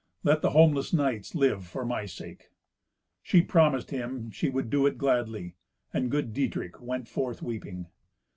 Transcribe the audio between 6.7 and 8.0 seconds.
went forth weeping.